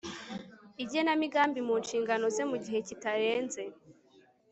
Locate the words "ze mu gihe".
2.35-2.79